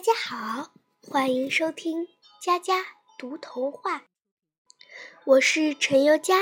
[0.00, 2.08] 大家好，欢迎收听
[2.40, 2.86] 佳佳
[3.18, 4.04] 读童话。
[5.26, 6.36] 我是陈优佳，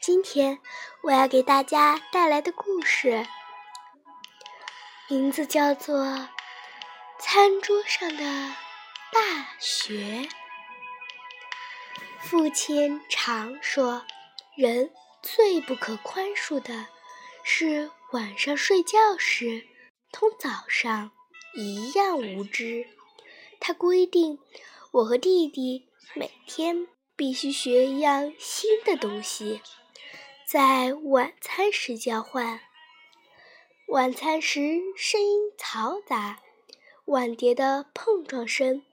[0.00, 0.58] 今天
[1.02, 3.26] 我要给大家带来的故事
[5.10, 6.02] 名字叫做
[7.20, 8.24] 《餐桌上的
[9.12, 10.22] 大学》。
[12.20, 14.06] 父亲常说，
[14.56, 14.90] 人
[15.22, 16.86] 最不可宽恕的
[17.44, 19.66] 是晚上睡觉时
[20.10, 21.12] 同早上。
[21.54, 22.86] 一样无知。
[23.60, 24.38] 他规定
[24.92, 29.60] 我和弟弟每天必须学一样新的东西，
[30.46, 32.60] 在晚餐时交换。
[33.88, 36.40] 晚餐时声音嘈杂，
[37.06, 38.84] 碗碟的碰撞声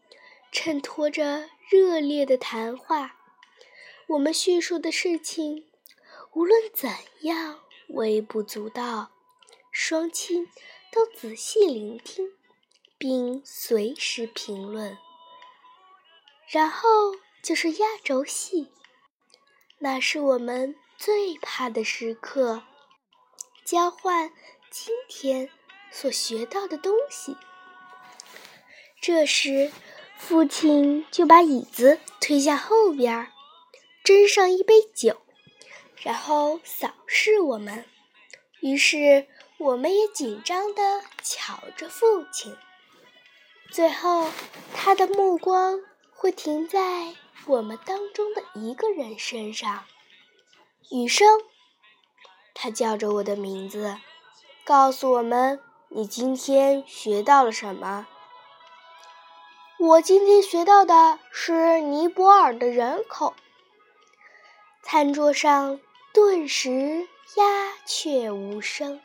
[0.52, 3.18] 衬托着热烈的谈话。
[4.08, 5.66] 我们叙述的事情，
[6.34, 6.90] 无论怎
[7.22, 7.60] 样
[7.90, 9.12] 微不足道，
[9.72, 10.48] 双亲
[10.92, 12.32] 都仔细聆听。
[12.98, 14.98] 并随时评论，
[16.48, 16.88] 然后
[17.44, 18.72] 就是压轴戏，
[19.80, 22.64] 那是我们最怕的时刻——
[23.66, 24.32] 交换
[24.72, 25.50] 今天
[25.92, 27.36] 所学到的东西。
[29.02, 29.72] 这时，
[30.18, 33.32] 父亲就把椅子推向后边，
[34.04, 35.22] 斟上一杯酒，
[35.98, 37.86] 然后扫视我们。
[38.62, 39.28] 于是，
[39.60, 42.56] 我们也紧张地瞧着父亲。
[43.72, 44.30] 最后，
[44.74, 45.82] 他的目光
[46.14, 47.14] 会停在
[47.46, 49.84] 我们当中的一个人身上。
[50.92, 51.42] 雨生，
[52.54, 53.98] 他叫着我的名字，
[54.64, 58.08] 告诉我们：“你今天学到了什么？”
[59.78, 63.34] 我今天学到的是尼泊尔的人口。
[64.82, 65.82] 餐桌上
[66.14, 69.02] 顿时鸦雀无声。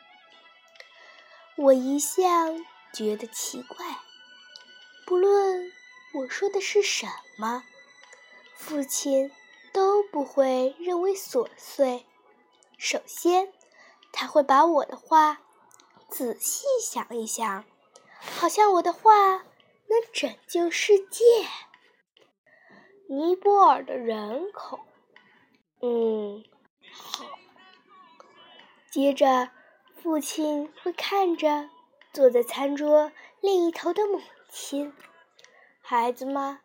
[1.56, 2.64] 我一向
[2.94, 3.84] 觉得奇怪。
[5.10, 5.72] 不论
[6.14, 7.04] 我说的是什
[7.36, 7.64] 么，
[8.54, 9.32] 父亲
[9.72, 12.06] 都不会认为琐碎。
[12.78, 13.52] 首先，
[14.12, 15.40] 他会把我的话
[16.08, 17.64] 仔细想一想，
[18.20, 21.24] 好像我的话能拯救世界。
[23.08, 24.78] 尼泊尔的人口，
[25.82, 26.44] 嗯，
[26.92, 27.24] 好。
[28.92, 29.50] 接着，
[30.00, 31.68] 父亲会看着
[32.12, 33.10] 坐在餐桌
[33.40, 34.20] 另一头的母。
[34.52, 34.92] 亲，
[35.80, 36.58] 孩子们，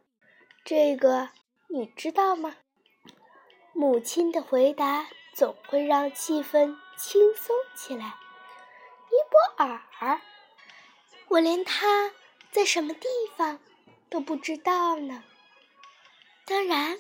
[0.64, 1.30] 这个
[1.68, 2.56] 你知道吗？
[3.74, 8.06] 母亲的回答总会让气氛轻松起来。
[8.06, 9.64] 尼泊
[10.00, 10.20] 尔，
[11.28, 12.12] 我连他
[12.52, 13.08] 在什么地
[13.38, 13.60] 方
[14.10, 15.24] 都不知道呢。
[16.44, 16.98] 当然，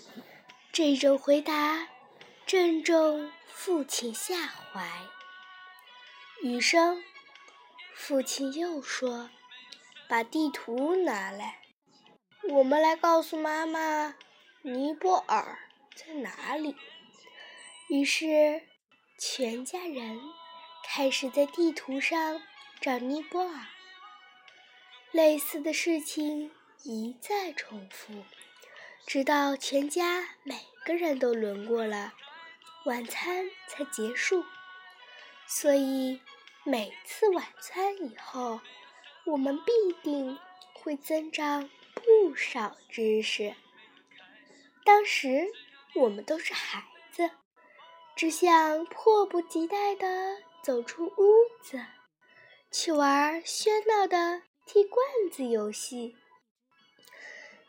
[0.71, 1.87] 这种回答
[2.45, 4.87] 正中父亲下怀。
[6.43, 7.03] 雨声，
[7.95, 9.31] 父亲又说。
[10.07, 11.61] 把地图拿来，
[12.49, 14.15] 我们来告诉妈妈
[14.61, 15.57] 尼泊尔
[15.95, 16.75] 在哪里。
[17.89, 18.61] 于是，
[19.17, 20.21] 全家人
[20.83, 22.41] 开始在地图上
[22.79, 23.65] 找尼泊尔。
[25.11, 26.51] 类似的事情
[26.83, 28.23] 一再重复，
[29.07, 32.13] 直到全家每个人都轮过了，
[32.85, 34.45] 晚餐才结束。
[35.47, 36.21] 所以，
[36.63, 38.61] 每次晚餐以后。
[39.25, 39.71] 我们必
[40.03, 40.37] 定
[40.73, 43.55] 会增长不少知识。
[44.83, 45.47] 当时
[45.95, 47.31] 我们都是孩子，
[48.15, 51.13] 只想迫不及待地走出屋
[51.63, 51.83] 子，
[52.71, 56.15] 去玩喧闹的踢罐子游戏，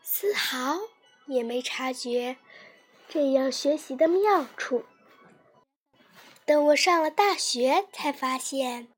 [0.03, 0.77] 丝毫
[1.25, 2.37] 也没察觉
[3.09, 4.85] 这样学习的妙处。
[6.45, 8.89] 等我上了大学，才发现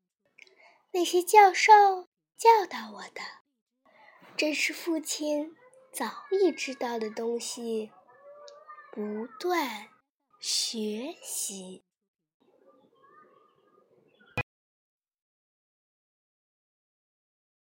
[0.92, 2.09] 那些教授。
[2.40, 3.20] 教导我的，
[4.38, 5.58] 这是父亲
[5.92, 7.92] 早已知道的东西。
[8.94, 9.90] 不断
[10.40, 11.84] 学习。